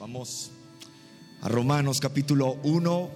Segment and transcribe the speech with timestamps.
[0.00, 0.52] Vamos
[1.42, 3.10] a Romanos capítulo 1,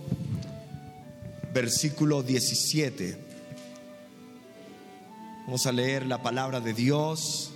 [1.54, 3.16] versículo 17.
[5.46, 7.52] Vamos a leer la palabra de Dios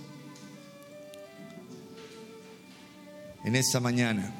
[3.43, 4.33] en esta mañana.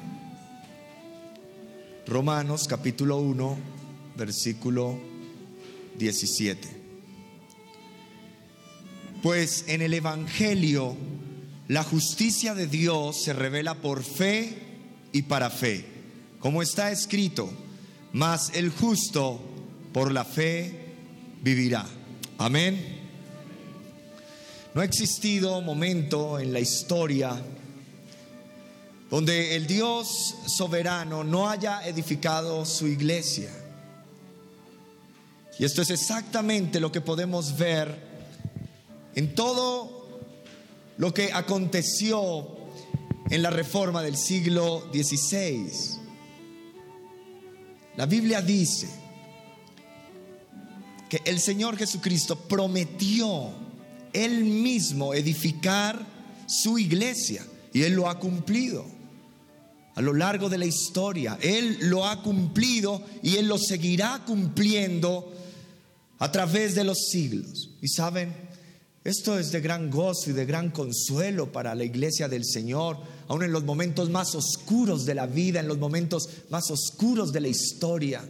[2.06, 3.58] Romanos capítulo 1,
[4.16, 4.98] versículo
[5.98, 6.66] 17.
[9.22, 10.96] Pues en el Evangelio
[11.66, 14.67] la justicia de Dios se revela por fe
[15.18, 15.84] y para fe,
[16.38, 17.50] como está escrito,
[18.12, 19.40] mas el justo
[19.92, 20.94] por la fe
[21.42, 21.84] vivirá.
[22.38, 23.00] Amén.
[24.72, 27.36] No ha existido momento en la historia
[29.10, 33.50] donde el Dios soberano no haya edificado su iglesia.
[35.58, 37.98] Y esto es exactamente lo que podemos ver
[39.16, 40.06] en todo
[40.96, 42.57] lo que aconteció
[43.30, 45.70] en la reforma del siglo XVI.
[47.96, 48.88] La Biblia dice
[51.08, 53.52] que el Señor Jesucristo prometió
[54.12, 56.04] él mismo edificar
[56.46, 58.84] su iglesia y Él lo ha cumplido
[59.94, 61.38] a lo largo de la historia.
[61.42, 65.32] Él lo ha cumplido y Él lo seguirá cumpliendo
[66.18, 67.70] a través de los siglos.
[67.82, 68.34] Y saben,
[69.08, 73.42] esto es de gran gozo y de gran consuelo para la iglesia del Señor, aun
[73.42, 77.48] en los momentos más oscuros de la vida, en los momentos más oscuros de la
[77.48, 78.22] historia.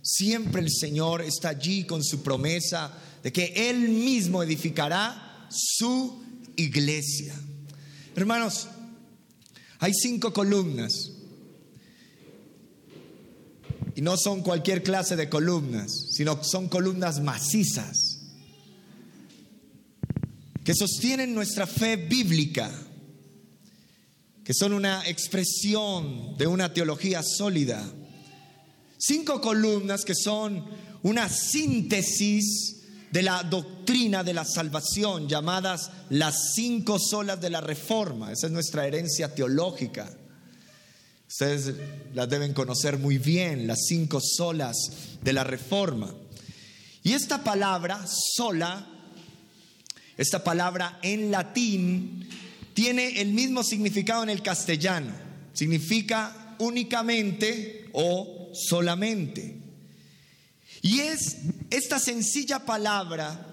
[0.00, 6.22] Siempre el Señor está allí con su promesa de que Él mismo edificará su
[6.54, 7.34] iglesia.
[8.14, 8.68] Hermanos,
[9.80, 11.10] hay cinco columnas.
[13.96, 18.11] Y no son cualquier clase de columnas, sino son columnas macizas
[20.64, 22.70] que sostienen nuestra fe bíblica,
[24.44, 27.84] que son una expresión de una teología sólida.
[28.98, 30.64] Cinco columnas que son
[31.02, 32.78] una síntesis
[33.10, 38.32] de la doctrina de la salvación, llamadas las cinco solas de la reforma.
[38.32, 40.10] Esa es nuestra herencia teológica.
[41.28, 41.74] Ustedes
[42.14, 44.76] las deben conocer muy bien, las cinco solas
[45.22, 46.14] de la reforma.
[47.02, 48.86] Y esta palabra, sola,
[50.16, 52.28] esta palabra en latín,
[52.74, 55.12] tiene el mismo significado en el castellano.
[55.52, 59.56] Significa únicamente o solamente.
[60.82, 61.36] Y es
[61.70, 63.48] esta sencilla palabra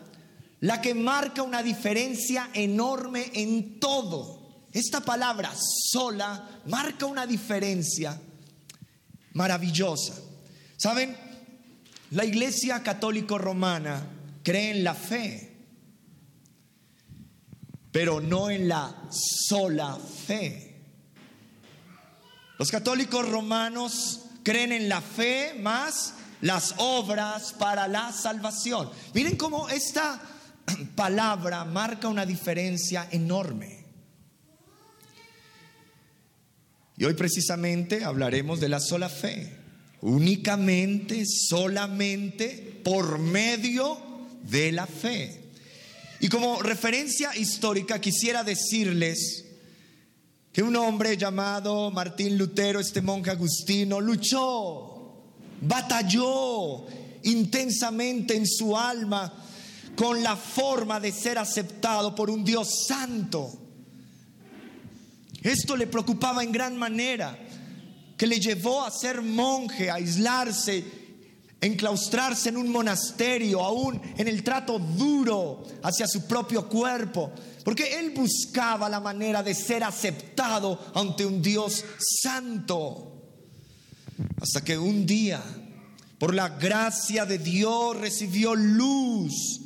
[0.61, 4.39] la que marca una diferencia enorme en todo.
[4.73, 5.51] Esta palabra
[5.91, 8.19] sola marca una diferencia
[9.33, 10.15] maravillosa.
[10.77, 11.15] ¿Saben?
[12.11, 14.07] La Iglesia Católico Romana
[14.43, 15.48] cree en la fe,
[17.91, 20.69] pero no en la sola fe.
[22.57, 28.89] Los católicos romanos creen en la fe más las obras para la salvación.
[29.13, 30.21] Miren cómo esta
[30.95, 33.85] palabra marca una diferencia enorme.
[36.97, 39.57] Y hoy precisamente hablaremos de la sola fe,
[40.01, 43.97] únicamente, solamente por medio
[44.43, 45.48] de la fe.
[46.19, 49.45] Y como referencia histórica quisiera decirles
[50.51, 54.89] que un hombre llamado Martín Lutero, este monje agustino, luchó
[55.61, 56.85] batalló
[57.23, 59.31] intensamente en su alma
[59.95, 63.51] con la forma de ser aceptado por un Dios santo.
[65.41, 67.37] Esto le preocupaba en gran manera,
[68.17, 70.83] que le llevó a ser monje, a aislarse,
[71.61, 77.31] enclaustrarse en un monasterio, aún en el trato duro hacia su propio cuerpo,
[77.63, 81.83] porque él buscaba la manera de ser aceptado ante un Dios
[82.21, 83.05] santo.
[84.41, 85.41] Hasta que un día,
[86.17, 89.61] por la gracia de Dios, recibió luz.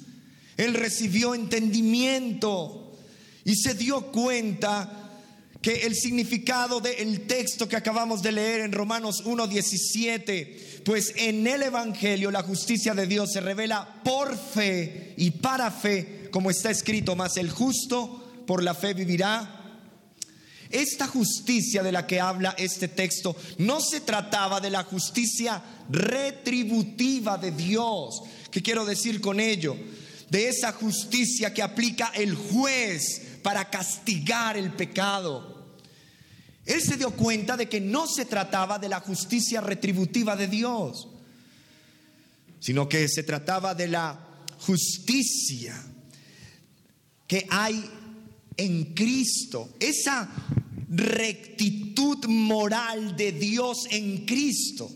[0.58, 2.96] Él recibió entendimiento
[3.44, 5.02] y se dio cuenta
[5.63, 11.63] que el significado del texto que acabamos de leer en Romanos 1.17, pues en el
[11.63, 17.15] Evangelio la justicia de Dios se revela por fe y para fe, como está escrito,
[17.15, 19.62] más el justo por la fe vivirá
[20.74, 27.38] esta justicia de la que habla este texto no se trataba de la justicia retributiva
[27.38, 28.24] de Dios.
[28.50, 29.77] ¿Qué quiero decir con ello?
[30.31, 35.52] De esa justicia que aplica el juez para castigar el pecado.
[36.65, 41.10] Él se dio cuenta de que no se trataba de la justicia retributiva de Dios,
[42.60, 44.18] sino que se trataba de la
[44.60, 45.75] justicia
[47.27, 47.83] que hay
[48.56, 49.74] en Cristo.
[49.80, 50.30] Esa
[50.89, 54.89] rectitud moral de Dios en Cristo,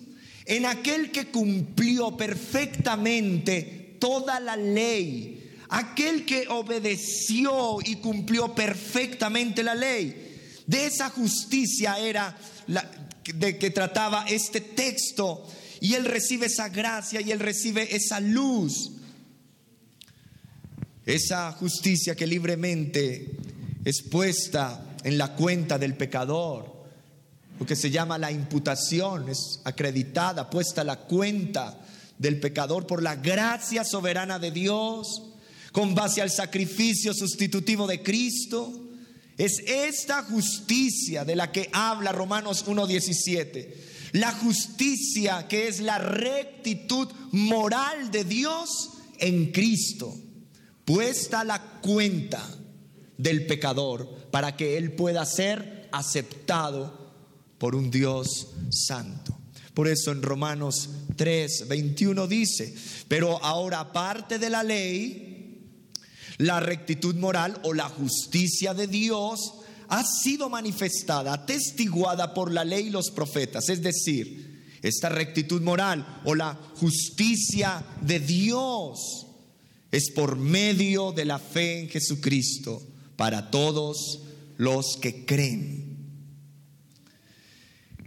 [0.46, 9.76] en aquel que cumplió perfectamente toda la ley, aquel que obedeció y cumplió perfectamente la
[9.76, 10.27] ley.
[10.68, 12.38] De esa justicia era
[12.68, 12.90] la,
[13.34, 15.48] de que trataba este texto
[15.80, 18.92] y él recibe esa gracia y él recibe esa luz.
[21.06, 23.38] Esa justicia que libremente
[23.86, 26.86] es puesta en la cuenta del pecador,
[27.58, 31.80] lo que se llama la imputación, es acreditada, puesta la cuenta
[32.18, 35.24] del pecador por la gracia soberana de Dios,
[35.72, 38.87] con base al sacrificio sustitutivo de Cristo.
[39.38, 43.74] Es esta justicia de la que habla Romanos 1.17.
[44.14, 48.90] La justicia que es la rectitud moral de Dios
[49.20, 50.16] en Cristo,
[50.86, 52.44] puesta a la cuenta
[53.18, 57.12] del pecador para que él pueda ser aceptado
[57.58, 59.38] por un Dios santo.
[59.74, 62.74] Por eso en Romanos 3, 21 dice,
[63.08, 65.27] pero ahora aparte de la ley,
[66.38, 69.54] la rectitud moral o la justicia de Dios
[69.90, 73.70] ha sido manifestada, atestiguada por la ley y los profetas.
[73.70, 79.28] Es decir, esta rectitud moral o la justicia de Dios
[79.92, 82.82] es por medio de la fe en Jesucristo
[83.16, 84.20] para todos
[84.58, 85.88] los que creen.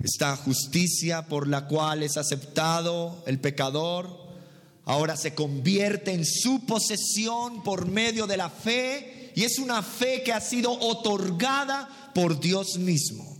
[0.02, 4.19] Esta justicia por la cual es aceptado el pecador
[4.84, 10.22] ahora se convierte en su posesión por medio de la fe y es una fe
[10.22, 13.38] que ha sido otorgada por Dios mismo.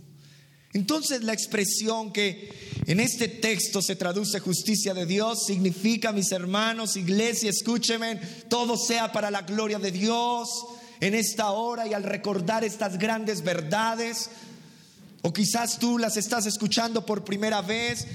[0.73, 2.49] Entonces la expresión que
[2.85, 8.15] en este texto se traduce justicia de Dios significa, mis hermanos, iglesia, escúcheme,
[8.49, 10.49] todo sea para la gloria de Dios
[11.01, 14.29] en esta hora y al recordar estas grandes verdades,
[15.23, 18.07] o quizás tú las estás escuchando por primera vez,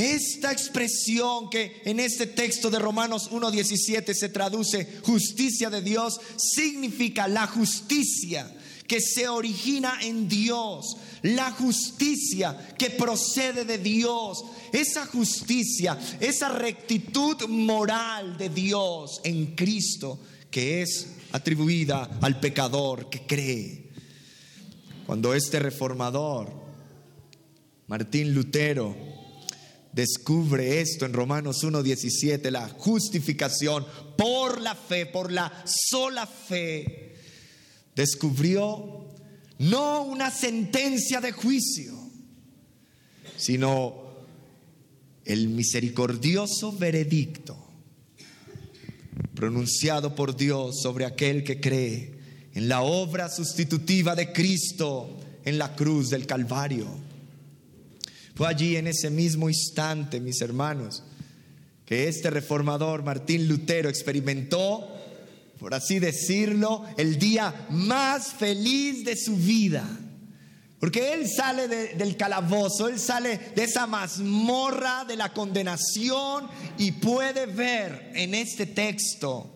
[0.00, 7.28] esta expresión que en este texto de Romanos 1.17 se traduce justicia de Dios, significa
[7.28, 8.50] la justicia
[8.86, 17.46] que se origina en Dios, la justicia que procede de Dios, esa justicia, esa rectitud
[17.48, 20.18] moral de Dios en Cristo
[20.50, 23.90] que es atribuida al pecador que cree.
[25.06, 26.52] Cuando este reformador,
[27.86, 28.94] Martín Lutero,
[29.92, 37.16] descubre esto en Romanos 1.17, la justificación por la fe, por la sola fe,
[37.94, 39.06] descubrió
[39.58, 41.94] no una sentencia de juicio,
[43.36, 44.10] sino
[45.24, 47.56] el misericordioso veredicto
[49.34, 52.18] pronunciado por Dios sobre aquel que cree
[52.54, 56.86] en la obra sustitutiva de Cristo en la cruz del Calvario.
[58.40, 61.02] Fue allí en ese mismo instante, mis hermanos,
[61.84, 64.88] que este reformador Martín Lutero experimentó,
[65.58, 69.86] por así decirlo, el día más feliz de su vida.
[70.78, 76.48] Porque Él sale del calabozo, Él sale de esa mazmorra de la condenación
[76.78, 79.54] y puede ver en este texto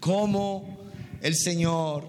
[0.00, 0.90] cómo
[1.22, 2.06] el Señor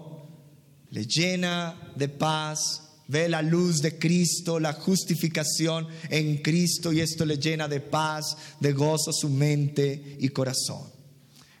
[0.90, 7.24] le llena de paz, ve la luz de Cristo, la justificación en Cristo y esto
[7.24, 10.90] le llena de paz, de gozo su mente y corazón.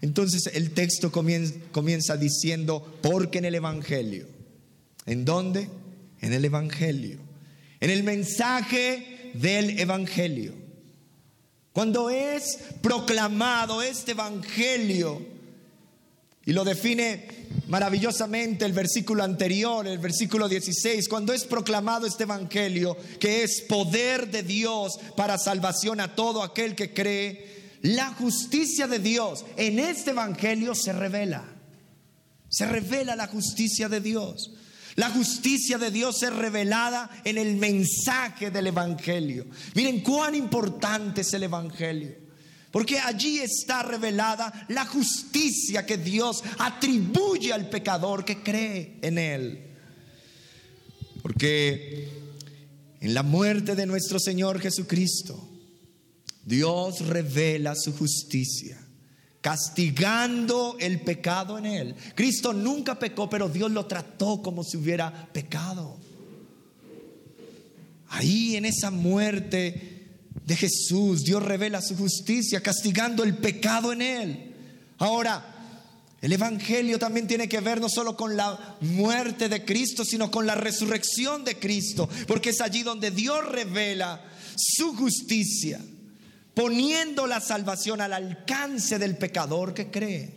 [0.00, 4.26] Entonces el texto comienza, comienza diciendo, porque en el Evangelio,
[5.06, 5.68] ¿en dónde?
[6.20, 7.18] en el Evangelio,
[7.80, 10.54] en el mensaje del Evangelio.
[11.72, 15.35] Cuando es proclamado este Evangelio,
[16.46, 17.26] y lo define
[17.66, 24.30] maravillosamente el versículo anterior, el versículo 16, cuando es proclamado este Evangelio, que es poder
[24.30, 30.12] de Dios para salvación a todo aquel que cree, la justicia de Dios en este
[30.12, 31.44] Evangelio se revela.
[32.48, 34.52] Se revela la justicia de Dios.
[34.94, 39.46] La justicia de Dios es revelada en el mensaje del Evangelio.
[39.74, 42.25] Miren cuán importante es el Evangelio.
[42.76, 49.66] Porque allí está revelada la justicia que Dios atribuye al pecador que cree en Él.
[51.22, 52.06] Porque
[53.00, 55.48] en la muerte de nuestro Señor Jesucristo,
[56.44, 58.78] Dios revela su justicia
[59.40, 61.94] castigando el pecado en él.
[62.14, 65.96] Cristo nunca pecó, pero Dios lo trató como si hubiera pecado.
[68.08, 69.95] Ahí en esa muerte
[70.46, 74.54] de Jesús, Dios revela su justicia, castigando el pecado en él.
[74.98, 75.52] Ahora,
[76.22, 80.46] El Evangelio también tiene que ver no solo con la muerte de Cristo, sino con
[80.46, 84.24] la resurrección de Cristo, porque es allí donde Dios revela
[84.56, 85.78] su justicia,
[86.54, 90.34] poniendo la salvación al alcance del pecador que cree.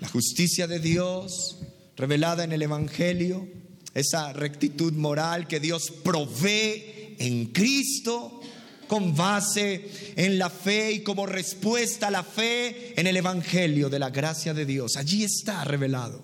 [0.00, 1.58] La justicia de Dios
[1.96, 3.48] revelada en el Evangelio,
[3.94, 8.40] esa rectitud moral que Dios provee en Cristo
[8.88, 13.98] con base en la fe y como respuesta a la fe en el Evangelio de
[13.98, 14.96] la gracia de Dios.
[14.96, 16.22] Allí está revelado.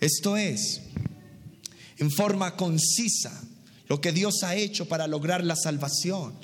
[0.00, 0.82] Esto es,
[1.98, 3.42] en forma concisa,
[3.88, 6.34] lo que Dios ha hecho para lograr la salvación,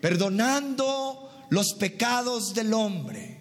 [0.00, 3.40] perdonando los pecados del hombre,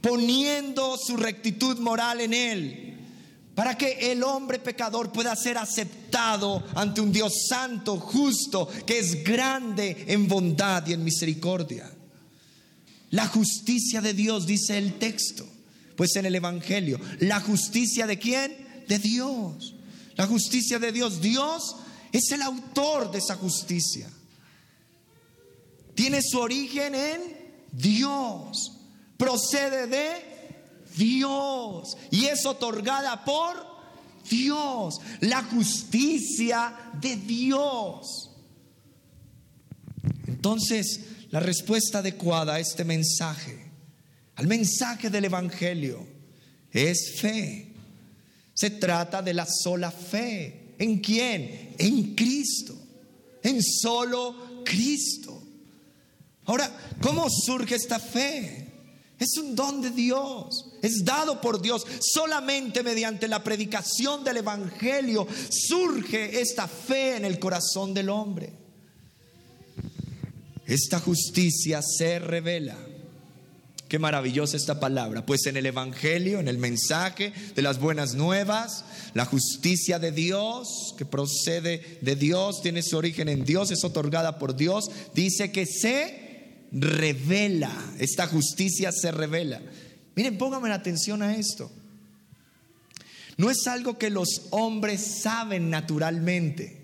[0.00, 2.87] poniendo su rectitud moral en él,
[3.58, 9.24] para que el hombre pecador pueda ser aceptado ante un Dios santo, justo, que es
[9.24, 11.92] grande en bondad y en misericordia.
[13.10, 15.44] La justicia de Dios, dice el texto,
[15.96, 18.84] pues en el Evangelio, la justicia de quién?
[18.86, 19.74] De Dios.
[20.14, 21.20] La justicia de Dios.
[21.20, 21.74] Dios
[22.12, 24.08] es el autor de esa justicia.
[25.96, 27.20] Tiene su origen en
[27.72, 28.70] Dios.
[29.16, 30.27] Procede de
[30.98, 31.96] Dios.
[32.10, 33.56] Y es otorgada por
[34.28, 35.00] Dios.
[35.20, 38.30] La justicia de Dios.
[40.26, 41.00] Entonces,
[41.30, 43.70] la respuesta adecuada a este mensaje,
[44.34, 46.06] al mensaje del Evangelio,
[46.70, 47.72] es fe.
[48.52, 51.74] Se trata de la sola fe ¿En quién?
[51.78, 52.74] En Cristo.
[53.42, 55.42] En solo Cristo.
[56.44, 58.67] Ahora, ¿cómo surge esta fe?
[59.18, 61.84] Es un don de Dios, es dado por Dios.
[62.00, 68.52] Solamente mediante la predicación del Evangelio surge esta fe en el corazón del hombre.
[70.66, 72.76] Esta justicia se revela
[73.88, 75.24] Qué maravillosa esta palabra.
[75.24, 78.84] Pues en el Evangelio, en el mensaje de las buenas nuevas,
[79.14, 84.38] la justicia de Dios, que procede de Dios, tiene su origen en Dios, es otorgada
[84.38, 86.27] por Dios, dice que se
[86.72, 87.72] revela.
[87.98, 89.60] Esta justicia se revela.
[90.14, 91.70] Miren, pónganme atención a esto.
[93.36, 96.76] No es algo que los hombres saben naturalmente.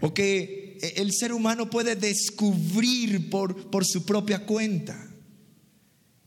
[0.00, 5.08] O que el ser humano puede descubrir por, por su propia cuenta.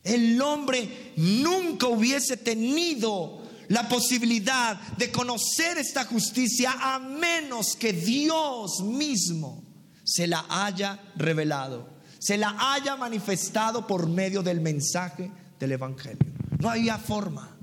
[0.02, 8.82] El hombre nunca hubiese tenido la posibilidad de conocer esta justicia a menos que Dios
[8.82, 9.71] mismo
[10.12, 11.88] se la haya revelado,
[12.18, 16.26] se la haya manifestado por medio del mensaje del Evangelio.
[16.58, 17.56] No había forma.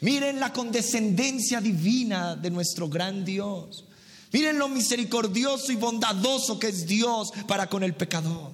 [0.00, 3.84] Miren la condescendencia divina de nuestro gran Dios.
[4.32, 8.52] Miren lo misericordioso y bondadoso que es Dios para con el pecador.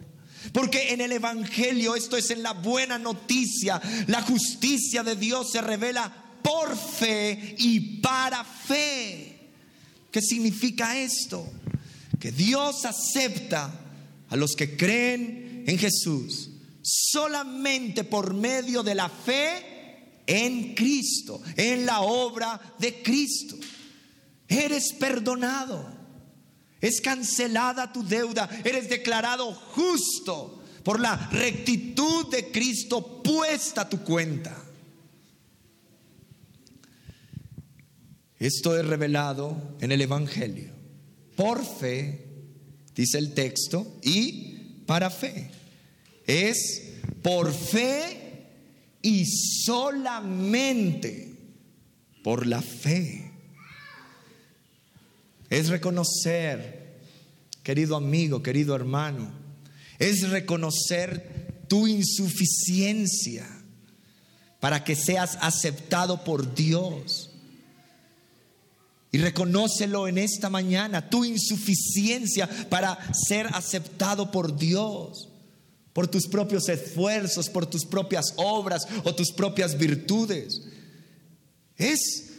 [0.53, 5.63] Porque en el Evangelio, esto es en la buena noticia, la justicia de Dios se
[5.63, 9.51] revela por fe y para fe.
[10.11, 11.51] ¿Qué significa esto?
[12.23, 13.69] Que Dios acepta
[14.29, 16.50] a los que creen en Jesús
[16.81, 23.57] solamente por medio de la fe en Cristo, en la obra de Cristo.
[24.47, 25.85] Eres perdonado.
[26.81, 28.49] Es cancelada tu deuda.
[28.62, 34.57] Eres declarado justo por la rectitud de Cristo puesta a tu cuenta.
[38.38, 40.82] Esto es revelado en el Evangelio.
[41.37, 42.27] Por fe,
[42.95, 45.51] dice el texto, y para fe.
[46.27, 46.83] Es
[47.23, 48.47] por fe
[49.03, 49.25] y
[49.65, 51.35] solamente
[52.23, 53.33] por la fe
[55.53, 56.97] es reconocer,
[57.62, 59.31] querido amigo, querido hermano,
[59.99, 63.47] es reconocer tu insuficiencia
[64.61, 67.32] para que seas aceptado por Dios.
[69.14, 75.28] Y reconócelo en esta mañana, tu insuficiencia para ser aceptado por Dios,
[75.92, 80.62] por tus propios esfuerzos, por tus propias obras o tus propias virtudes.
[81.76, 82.31] Es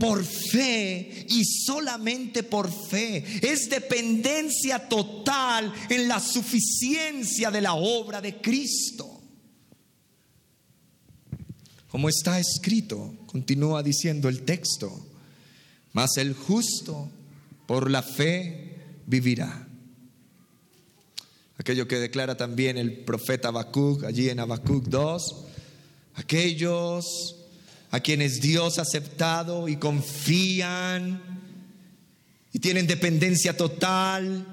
[0.00, 3.24] por fe y solamente por fe.
[3.40, 9.20] Es dependencia total en la suficiencia de la obra de Cristo.
[11.86, 15.11] Como está escrito, continúa diciendo el texto,
[15.92, 17.10] mas el justo
[17.66, 19.68] por la fe vivirá.
[21.58, 25.44] Aquello que declara también el profeta Habacuc allí en Habacuc 2,
[26.14, 27.36] aquellos
[27.90, 31.20] a quienes Dios ha aceptado y confían
[32.52, 34.46] y tienen dependencia total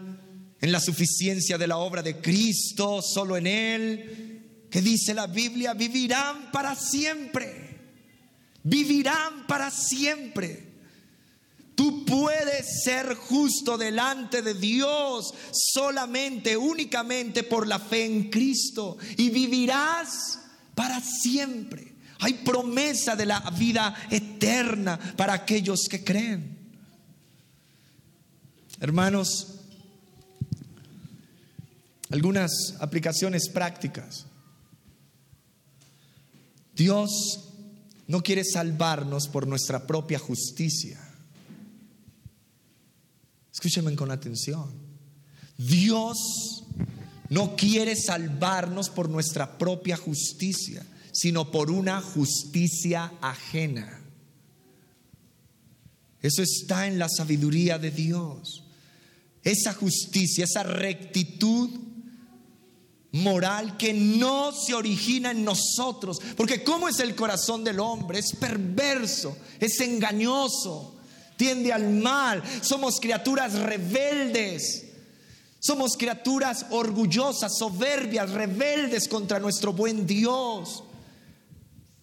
[0.61, 5.73] en la suficiencia de la obra de Cristo, solo en Él, que dice la Biblia,
[5.73, 7.79] vivirán para siempre.
[8.63, 10.68] Vivirán para siempre.
[11.79, 19.29] Tú puedes ser justo delante de Dios solamente, únicamente por la fe en Cristo y
[19.29, 20.39] vivirás
[20.75, 21.93] para siempre.
[22.19, 26.57] Hay promesa de la vida eterna para aquellos que creen.
[28.81, 29.47] Hermanos,
[32.09, 34.25] algunas aplicaciones prácticas.
[36.75, 37.45] Dios
[38.07, 41.08] no quiere salvarnos por nuestra propia justicia.
[43.59, 44.71] Escúchenme con atención.
[45.57, 46.63] Dios
[47.27, 54.01] no quiere salvarnos por nuestra propia justicia, sino por una justicia ajena.
[56.21, 58.63] Eso está en la sabiduría de Dios.
[59.43, 61.69] Esa justicia, esa rectitud
[63.11, 66.21] moral que no se origina en nosotros.
[66.37, 68.19] Porque ¿cómo es el corazón del hombre?
[68.19, 70.95] Es perverso, es engañoso
[71.39, 74.85] tiende al mal, somos criaturas rebeldes.
[75.61, 80.83] Somos criaturas orgullosas, soberbias, rebeldes contra nuestro buen Dios.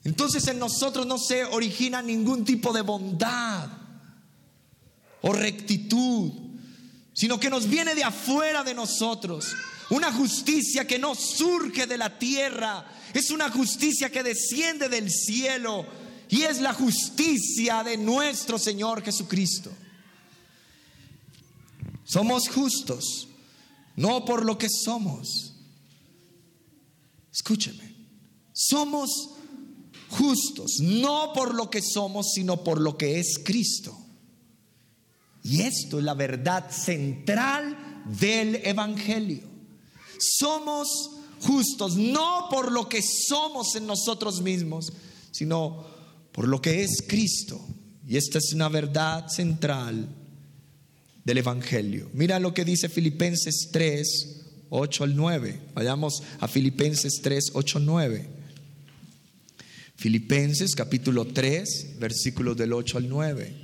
[0.04, 3.68] Entonces en nosotros no se origina ningún tipo de bondad
[5.20, 6.32] o rectitud,
[7.12, 9.54] sino que nos viene de afuera de nosotros.
[9.90, 15.86] Una justicia que no surge de la tierra, es una justicia que desciende del cielo
[16.28, 19.70] y es la justicia de nuestro Señor Jesucristo.
[22.04, 23.28] Somos justos,
[23.96, 25.54] no por lo que somos.
[27.32, 27.94] Escúcheme,
[28.52, 29.30] somos
[30.08, 33.96] justos, no por lo que somos, sino por lo que es Cristo.
[35.42, 39.44] Y esto es la verdad central del Evangelio.
[40.18, 44.92] Somos justos, no por lo que somos en nosotros mismos,
[45.30, 45.95] sino
[46.36, 47.58] por lo que es Cristo.
[48.06, 50.06] Y esta es una verdad central
[51.24, 52.10] del Evangelio.
[52.12, 55.58] Mira lo que dice Filipenses 3, 8 al 9.
[55.74, 58.26] Vayamos a Filipenses 3, 8 al 9.
[59.96, 63.54] Filipenses capítulo 3, versículos del 8 al 9.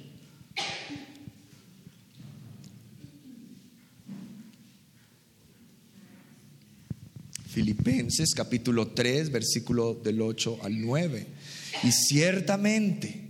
[7.48, 11.41] Filipenses capítulo 3, versículo del 8 al 9.
[11.82, 13.28] Y ciertamente,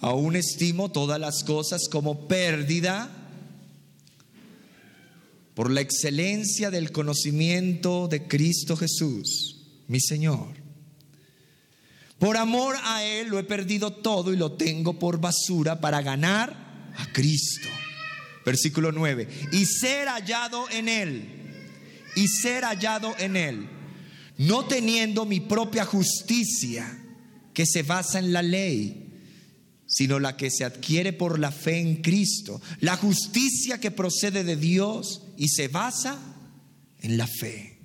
[0.00, 3.10] aún estimo todas las cosas como pérdida
[5.54, 10.48] por la excelencia del conocimiento de Cristo Jesús, mi Señor.
[12.18, 16.92] Por amor a Él lo he perdido todo y lo tengo por basura para ganar
[16.96, 17.68] a Cristo.
[18.44, 19.28] Versículo 9.
[19.52, 21.28] Y ser hallado en Él.
[22.16, 23.68] Y ser hallado en Él.
[24.36, 27.03] No teniendo mi propia justicia
[27.54, 29.12] que se basa en la ley,
[29.86, 34.56] sino la que se adquiere por la fe en Cristo, la justicia que procede de
[34.56, 36.18] Dios y se basa
[37.00, 37.78] en la fe.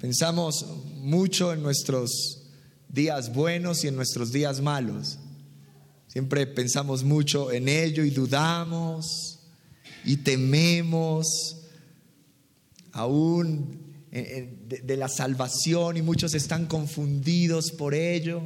[0.00, 0.64] Pensamos
[0.96, 2.44] mucho en nuestros
[2.88, 5.18] días buenos y en nuestros días malos.
[6.06, 9.40] Siempre pensamos mucho en ello y dudamos
[10.04, 11.56] y tememos
[12.92, 18.42] aún de, la salvación y muchos están confundidos por ello.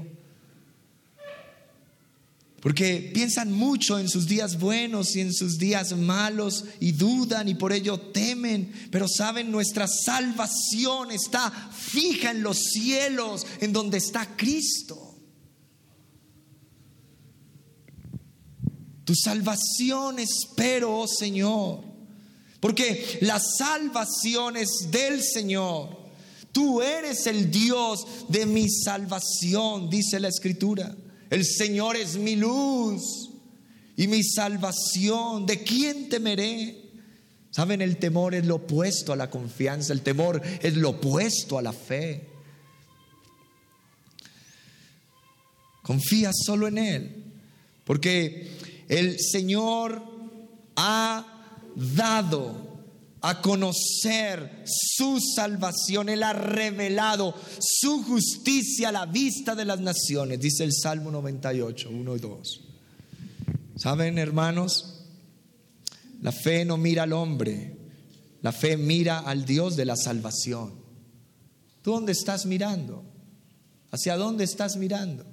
[2.61, 7.55] Porque piensan mucho en sus días buenos y en sus días malos y dudan y
[7.55, 8.72] por ello temen.
[8.92, 15.16] Pero saben, nuestra salvación está fija en los cielos, en donde está Cristo.
[19.05, 21.95] Tu salvación espero, oh Señor.
[22.66, 25.96] Porque la salvación es del Señor.
[26.50, 30.92] Tú eres el Dios de mi salvación, dice la Escritura.
[31.31, 33.31] El Señor es mi luz
[33.96, 35.46] y mi salvación.
[35.46, 36.90] ¿De quién temeré?
[37.52, 41.62] Saben, el temor es lo opuesto a la confianza, el temor es lo opuesto a
[41.62, 42.26] la fe.
[45.85, 47.24] Confía solo en Él,
[47.85, 48.50] porque
[48.88, 50.02] el Señor
[50.74, 51.36] ha
[51.76, 52.76] dado
[53.20, 60.40] a conocer su salvación, Él ha revelado su justicia a la vista de las naciones,
[60.40, 62.60] dice el Salmo 98, 1 y 2.
[63.76, 65.02] ¿Saben, hermanos?
[66.22, 67.76] La fe no mira al hombre,
[68.42, 70.74] la fe mira al Dios de la salvación.
[71.82, 73.04] ¿Tú dónde estás mirando?
[73.90, 75.24] ¿Hacia dónde estás mirando?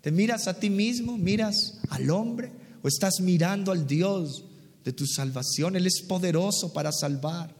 [0.00, 1.18] ¿Te miras a ti mismo?
[1.18, 2.52] ¿Miras al hombre?
[2.82, 4.44] ¿O estás mirando al Dios
[4.84, 5.76] de tu salvación.
[5.76, 7.54] Él es poderoso para salvar.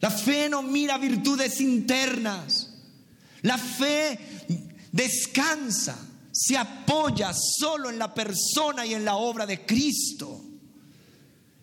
[0.00, 2.70] La fe no mira virtudes internas.
[3.42, 4.18] La fe
[4.92, 5.96] descansa,
[6.32, 10.40] se apoya solo en la persona y en la obra de Cristo.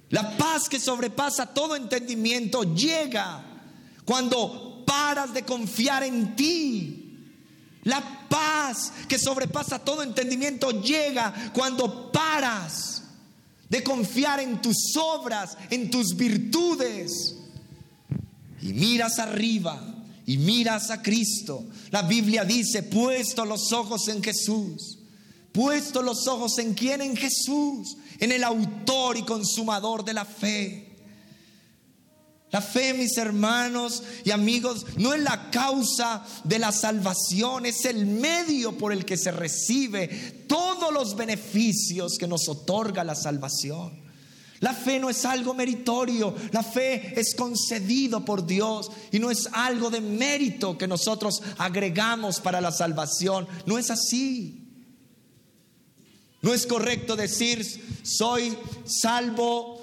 [0.10, 3.44] La paz que sobrepasa todo entendimiento llega
[4.06, 7.04] cuando paras de confiar en ti.
[7.84, 12.97] La paz que sobrepasa todo entendimiento llega cuando paras
[13.70, 17.36] de confiar en tus obras, en tus virtudes.
[18.62, 21.66] Y miras arriba y miras a Cristo.
[21.92, 25.00] La Biblia dice, puesto los ojos en Jesús.
[25.52, 27.02] Puesto los ojos en quién?
[27.02, 30.87] En Jesús, en el autor y consumador de la fe.
[32.50, 38.06] La fe, mis hermanos y amigos, no es la causa de la salvación, es el
[38.06, 40.08] medio por el que se recibe
[40.48, 44.08] todos los beneficios que nos otorga la salvación.
[44.60, 49.50] La fe no es algo meritorio, la fe es concedido por Dios y no es
[49.52, 53.48] algo de mérito que nosotros agregamos para la salvación.
[53.66, 54.64] No es así.
[56.42, 57.66] No es correcto decir
[58.04, 59.77] soy salvo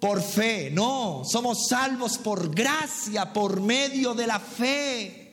[0.00, 0.70] por fe.
[0.70, 5.28] No, somos salvos por gracia, por medio de la fe.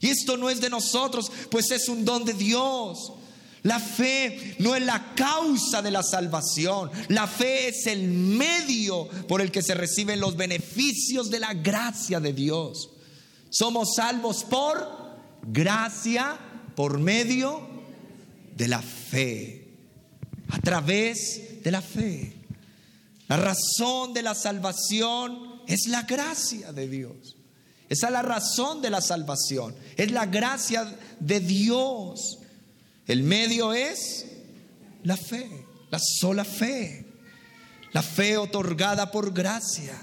[0.00, 3.12] Y esto no es de nosotros, pues es un don de Dios.
[3.62, 6.90] La fe no es la causa de la salvación.
[7.08, 12.20] La fe es el medio por el que se reciben los beneficios de la gracia
[12.20, 12.90] de Dios.
[13.50, 14.86] Somos salvos por
[15.42, 16.38] gracia,
[16.76, 17.66] por medio
[18.54, 19.68] de la fe.
[20.50, 22.35] A través de la fe.
[23.28, 27.36] La razón de la salvación es la gracia de Dios.
[27.88, 29.74] Esa es la razón de la salvación.
[29.96, 32.38] Es la gracia de Dios.
[33.06, 34.26] El medio es
[35.02, 37.04] la fe, la sola fe.
[37.92, 39.96] La fe otorgada por gracia.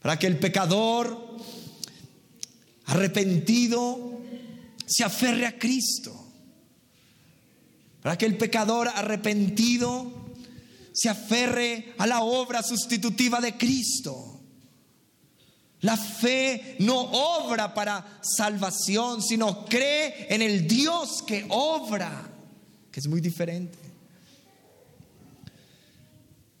[0.00, 1.36] Para que el pecador
[2.86, 4.20] arrepentido
[4.86, 6.12] se aferre a Cristo.
[8.02, 10.21] Para que el pecador arrepentido
[10.92, 14.40] se aferre a la obra sustitutiva de Cristo.
[15.80, 22.30] La fe no obra para salvación, sino cree en el Dios que obra,
[22.90, 23.78] que es muy diferente.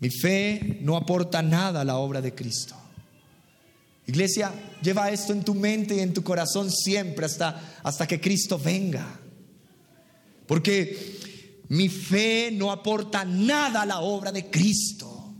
[0.00, 2.74] Mi fe no aporta nada a la obra de Cristo.
[4.06, 8.58] Iglesia, lleva esto en tu mente y en tu corazón siempre hasta, hasta que Cristo
[8.58, 9.20] venga.
[10.48, 11.20] Porque
[11.72, 15.32] mi fe no aporta nada a la obra de Cristo.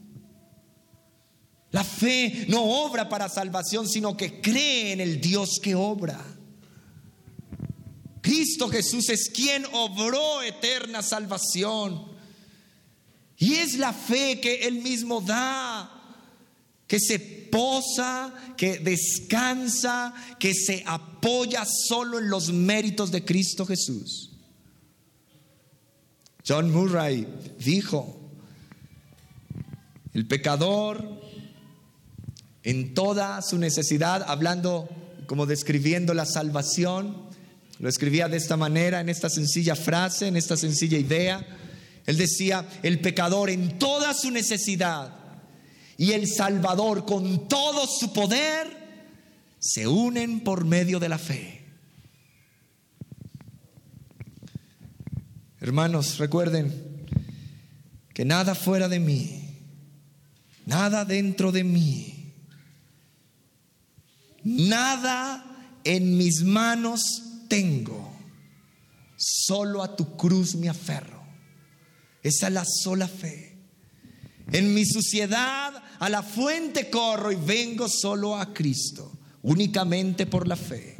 [1.72, 6.18] La fe no obra para salvación, sino que cree en el Dios que obra.
[8.22, 12.02] Cristo Jesús es quien obró eterna salvación.
[13.36, 16.16] Y es la fe que Él mismo da,
[16.86, 24.31] que se posa, que descansa, que se apoya solo en los méritos de Cristo Jesús.
[26.46, 27.26] John Murray
[27.58, 28.18] dijo,
[30.12, 31.20] el pecador
[32.64, 34.88] en toda su necesidad, hablando
[35.26, 37.30] como describiendo la salvación,
[37.78, 41.44] lo escribía de esta manera, en esta sencilla frase, en esta sencilla idea.
[42.06, 45.14] Él decía, el pecador en toda su necesidad
[45.96, 48.82] y el Salvador con todo su poder
[49.58, 51.61] se unen por medio de la fe.
[55.62, 57.06] Hermanos, recuerden
[58.12, 59.60] que nada fuera de mí,
[60.66, 62.34] nada dentro de mí,
[64.42, 68.12] nada en mis manos tengo,
[69.16, 71.22] solo a tu cruz me aferro.
[72.24, 73.56] Esa es la sola fe.
[74.50, 80.56] En mi suciedad a la fuente corro y vengo solo a Cristo, únicamente por la
[80.56, 80.96] fe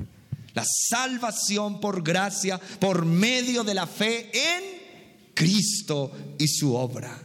[0.54, 7.18] la salvación por gracia, por medio de la fe en Cristo y su obra.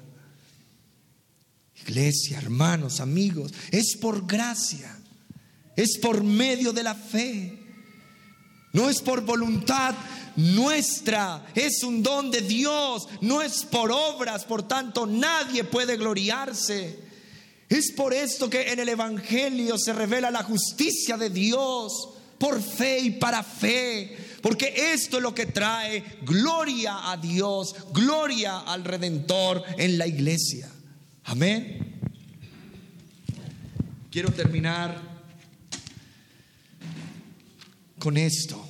[1.75, 4.97] Iglesia, hermanos, amigos, es por gracia,
[5.75, 7.63] es por medio de la fe.
[8.73, 9.95] No es por voluntad
[10.35, 16.99] nuestra, es un don de Dios, no es por obras, por tanto nadie puede gloriarse.
[17.69, 22.99] Es por esto que en el Evangelio se revela la justicia de Dios por fe
[22.99, 29.63] y para fe, porque esto es lo que trae gloria a Dios, gloria al Redentor
[29.77, 30.69] en la iglesia.
[31.23, 31.99] Amén.
[34.11, 35.01] Quiero terminar
[37.99, 38.63] con esto.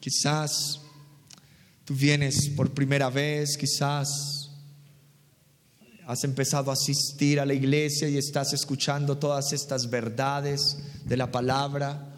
[0.00, 0.80] Quizás
[1.84, 4.39] tú vienes por primera vez, quizás
[6.10, 11.30] has empezado a asistir a la iglesia y estás escuchando todas estas verdades de la
[11.30, 12.12] palabra.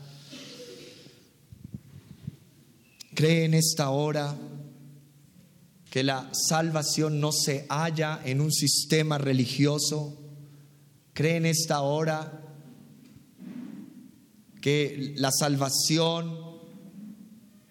[3.12, 4.35] Cree en esta hora
[5.90, 10.16] que la salvación no se halla en un sistema religioso.
[11.12, 12.40] Cree en esta hora
[14.62, 16.35] que la salvación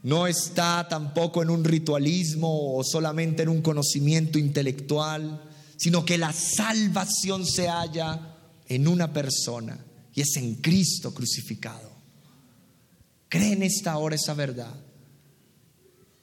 [0.03, 5.47] no está tampoco en un ritualismo o solamente en un conocimiento intelectual,
[5.81, 11.91] sino que la salvación se halla en una persona y es en Cristo crucificado.
[13.27, 14.75] Cree en esta hora esa verdad.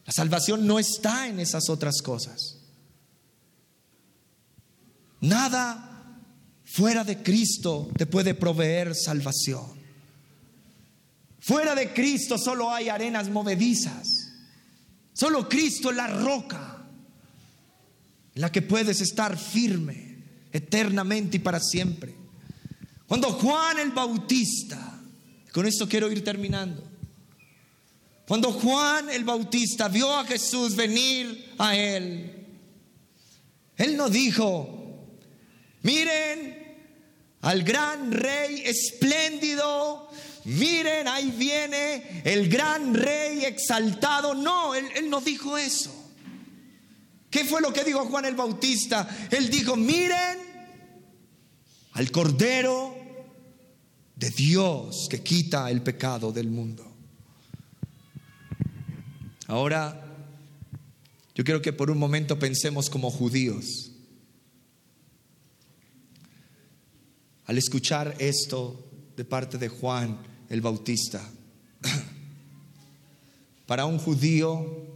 [0.04, 2.58] La salvación no está en esas otras cosas.
[5.20, 6.20] Nada
[6.64, 9.76] fuera de Cristo te puede proveer salvación.
[11.40, 14.06] Fuera de Cristo solo hay arenas movedizas.
[15.14, 16.67] Solo Cristo es la roca
[18.38, 20.14] en la que puedes estar firme
[20.52, 22.14] eternamente y para siempre.
[23.08, 25.00] Cuando Juan el Bautista,
[25.52, 26.88] con esto quiero ir terminando,
[28.28, 32.46] cuando Juan el Bautista vio a Jesús venir a él,
[33.76, 35.04] él no dijo,
[35.82, 36.76] miren
[37.40, 40.10] al gran rey espléndido,
[40.44, 44.32] miren, ahí viene el gran rey exaltado.
[44.32, 46.07] No, él, él, no dijo eso.
[47.30, 49.08] ¿Qué fue lo que dijo Juan el Bautista?
[49.30, 50.38] Él dijo, miren
[51.92, 52.96] al Cordero
[54.16, 56.84] de Dios que quita el pecado del mundo.
[59.46, 60.08] Ahora,
[61.34, 63.92] yo quiero que por un momento pensemos como judíos.
[67.46, 71.22] Al escuchar esto de parte de Juan el Bautista,
[73.66, 74.87] para un judío,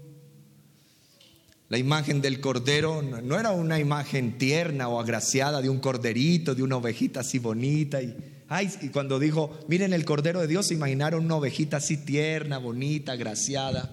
[1.72, 6.62] la imagen del cordero no era una imagen tierna o agraciada de un corderito, de
[6.62, 8.02] una ovejita así bonita.
[8.02, 8.14] Y,
[8.50, 12.58] ay, y cuando dijo, miren el cordero de Dios, se imaginaron una ovejita así tierna,
[12.58, 13.90] bonita, agraciada.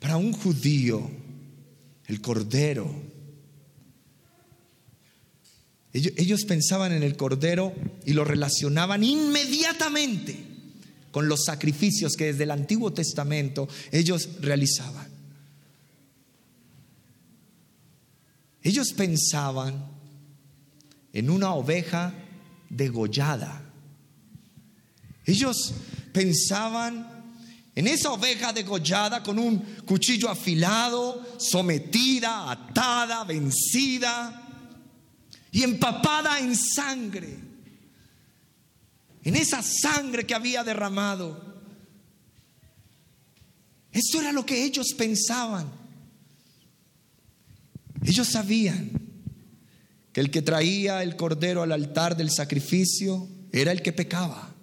[0.00, 1.08] Para un judío,
[2.08, 2.92] el cordero,
[5.92, 7.72] ellos, ellos, pensaban en el cordero
[8.04, 10.36] y lo relacionaban inmediatamente
[11.12, 15.13] con los sacrificios que desde el Antiguo Testamento ellos realizaban.
[18.64, 19.86] Ellos pensaban
[21.12, 22.14] en una oveja
[22.70, 23.62] degollada.
[25.26, 25.74] Ellos
[26.12, 27.06] pensaban
[27.74, 34.42] en esa oveja degollada con un cuchillo afilado, sometida, atada, vencida
[35.52, 37.36] y empapada en sangre.
[39.24, 41.54] En esa sangre que había derramado.
[43.92, 45.83] Esto era lo que ellos pensaban.
[48.04, 48.90] Ellos sabían
[50.12, 54.54] que el que traía el cordero al altar del sacrificio era el que pecaba.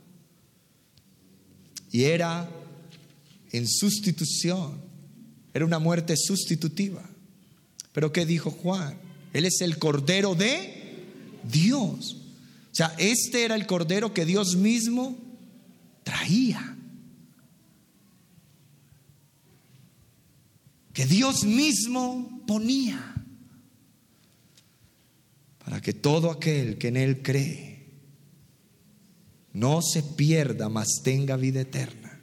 [1.91, 2.49] Y era
[3.51, 4.79] en sustitución.
[5.53, 7.03] Era una muerte sustitutiva.
[7.91, 8.97] Pero ¿qué dijo Juan?
[9.33, 11.03] Él es el cordero de
[11.43, 12.17] Dios.
[12.71, 15.17] O sea, este era el cordero que Dios mismo
[16.03, 16.77] traía.
[20.93, 23.20] Que Dios mismo ponía.
[25.71, 27.87] Para que todo aquel que en Él cree
[29.53, 32.19] no se pierda, mas tenga vida eterna.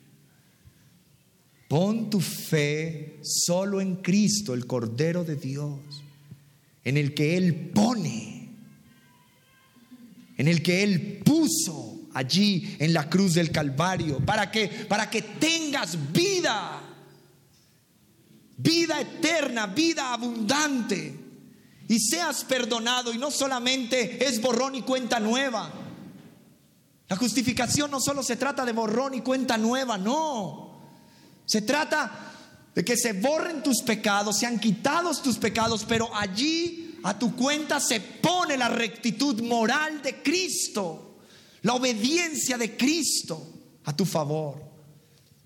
[1.67, 5.81] Pon tu fe solo en Cristo, el Cordero de Dios,
[6.85, 8.51] en el que Él pone,
[10.37, 15.23] en el que Él puso allí en la cruz del Calvario, para que, para que
[15.23, 16.83] tengas vida,
[18.59, 21.28] vida eterna, vida abundante,
[21.89, 25.73] y seas perdonado, y no solamente es borrón y cuenta nueva.
[27.09, 30.79] La justificación no solo se trata de borrón y cuenta nueva, no.
[31.47, 32.35] Se trata
[32.75, 37.81] de que se borren tus pecados, sean quitados tus pecados, pero allí a tu cuenta
[37.81, 41.17] se pone la rectitud moral de Cristo,
[41.63, 43.43] la obediencia de Cristo
[43.85, 44.68] a tu favor,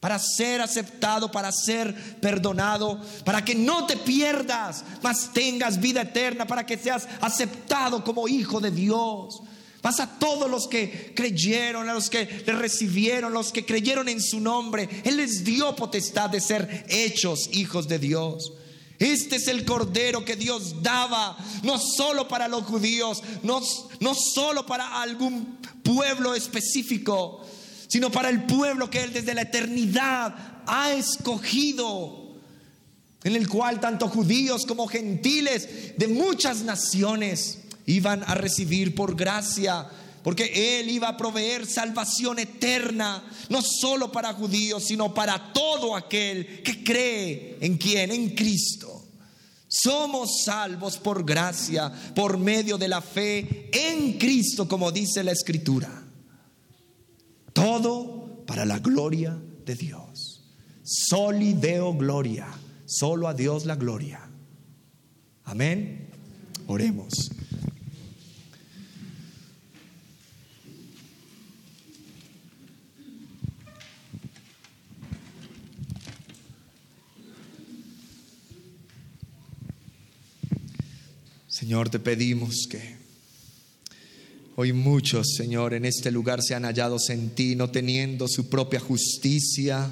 [0.02, 6.44] para ser aceptado, para ser perdonado, para que no te pierdas, mas tengas vida eterna,
[6.44, 9.40] para que seas aceptado como hijo de Dios.
[9.80, 14.20] Vas a todos los que creyeron, a los que le recibieron, los que creyeron en
[14.20, 14.88] su nombre.
[15.04, 18.54] Él les dio potestad de ser hechos hijos de Dios.
[18.98, 23.60] Este es el cordero que Dios daba, no solo para los judíos, no,
[24.00, 27.46] no solo para algún pueblo específico,
[27.92, 30.34] sino para el pueblo que Él desde la eternidad
[30.66, 32.38] ha escogido,
[33.22, 39.86] en el cual tanto judíos como gentiles de muchas naciones iban a recibir por gracia,
[40.24, 46.62] porque Él iba a proveer salvación eterna, no solo para judíos, sino para todo aquel
[46.62, 49.04] que cree en quien, en Cristo.
[49.68, 56.01] Somos salvos por gracia, por medio de la fe en Cristo, como dice la Escritura.
[57.52, 60.44] Todo para la gloria de Dios.
[60.82, 62.48] Soli Deo gloria.
[62.86, 64.20] Solo a Dios la gloria.
[65.44, 66.08] Amén.
[66.66, 67.30] Oremos.
[81.62, 83.01] Señor, te pedimos que
[84.62, 88.78] hoy muchos, Señor, en este lugar se han hallado en ti, no teniendo su propia
[88.78, 89.90] justicia,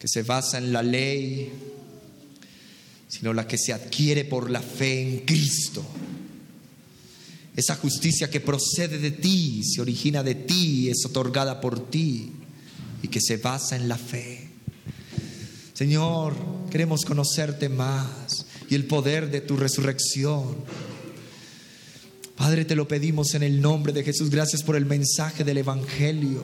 [0.00, 1.48] que se basa en la ley,
[3.06, 5.84] sino la que se adquiere por la fe en Cristo.
[7.54, 12.32] Esa justicia que procede de ti, se origina de ti, es otorgada por ti
[13.00, 14.48] y que se basa en la fe.
[15.72, 16.34] Señor,
[16.68, 20.56] queremos conocerte más y el poder de tu resurrección.
[22.40, 24.30] Padre, te lo pedimos en el nombre de Jesús.
[24.30, 26.42] Gracias por el mensaje del Evangelio.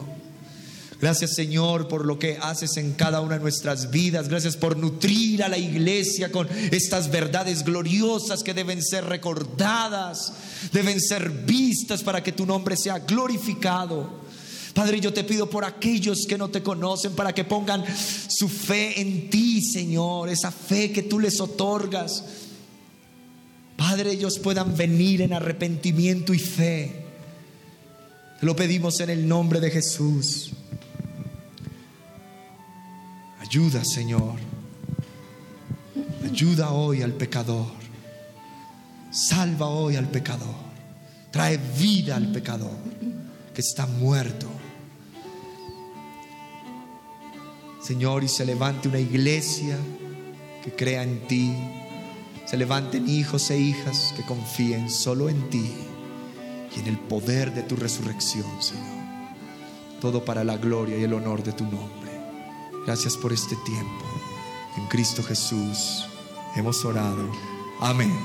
[1.01, 4.29] Gracias Señor por lo que haces en cada una de nuestras vidas.
[4.29, 10.35] Gracias por nutrir a la iglesia con estas verdades gloriosas que deben ser recordadas,
[10.71, 14.21] deben ser vistas para que tu nombre sea glorificado.
[14.75, 17.83] Padre, yo te pido por aquellos que no te conocen para que pongan
[18.29, 22.23] su fe en ti, Señor, esa fe que tú les otorgas.
[23.97, 26.93] Padre, ellos puedan venir en arrepentimiento y fe.
[28.39, 30.51] Te lo pedimos en el nombre de Jesús.
[33.41, 34.35] Ayuda, Señor.
[36.23, 37.69] Ayuda hoy al pecador.
[39.11, 40.57] Salva hoy al pecador.
[41.31, 42.77] Trae vida al pecador
[43.55, 44.47] que está muerto.
[47.83, 49.79] Señor, y se levante una iglesia
[50.63, 51.55] que crea en ti.
[52.47, 55.69] Se levanten hijos e hijas que confíen solo en ti
[56.77, 58.87] y en el poder de tu resurrección, Señor.
[60.01, 62.13] Todo para la gloria y el honor de tu nombre.
[62.87, 64.05] Gracias por este tiempo.
[64.77, 66.07] En Cristo Jesús
[66.55, 67.29] hemos orado.
[67.81, 68.17] Amén.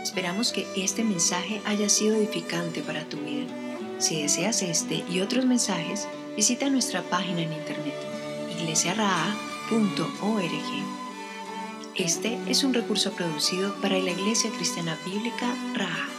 [0.00, 3.48] Esperamos que este mensaje haya sido edificante para tu vida.
[3.98, 7.94] Si deseas este y otros mensajes, visita nuestra página en internet
[8.60, 10.46] iglesiaraa.org.
[11.94, 16.15] Este es un recurso producido para la Iglesia Cristiana Bíblica Raha.